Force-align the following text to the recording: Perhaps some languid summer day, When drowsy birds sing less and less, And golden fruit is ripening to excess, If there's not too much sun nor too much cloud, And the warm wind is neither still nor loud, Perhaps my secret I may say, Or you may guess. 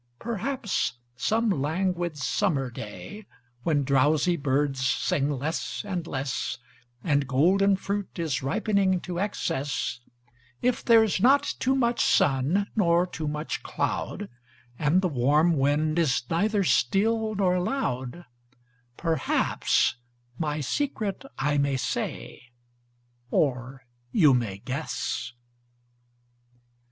Perhaps 0.17 0.93
some 1.15 1.51
languid 1.51 2.17
summer 2.17 2.71
day, 2.71 3.27
When 3.61 3.83
drowsy 3.83 4.35
birds 4.35 4.83
sing 4.83 5.29
less 5.29 5.85
and 5.85 6.07
less, 6.07 6.57
And 7.03 7.27
golden 7.27 7.75
fruit 7.75 8.17
is 8.17 8.41
ripening 8.41 8.99
to 9.01 9.19
excess, 9.19 9.99
If 10.59 10.83
there's 10.83 11.19
not 11.21 11.53
too 11.59 11.75
much 11.75 12.03
sun 12.03 12.65
nor 12.75 13.05
too 13.05 13.27
much 13.27 13.61
cloud, 13.61 14.27
And 14.79 15.03
the 15.03 15.07
warm 15.07 15.55
wind 15.55 15.99
is 15.99 16.23
neither 16.31 16.63
still 16.63 17.35
nor 17.35 17.59
loud, 17.59 18.25
Perhaps 18.97 19.97
my 20.39 20.61
secret 20.61 21.25
I 21.37 21.59
may 21.59 21.77
say, 21.77 22.49
Or 23.29 23.83
you 24.11 24.33
may 24.33 24.57
guess. 24.65 25.33